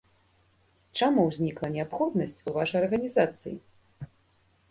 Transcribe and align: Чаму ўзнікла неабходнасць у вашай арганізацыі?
Чаму 0.99 1.25
ўзнікла 1.25 1.67
неабходнасць 1.75 2.43
у 2.51 2.55
вашай 2.57 2.79
арганізацыі? 2.83 3.53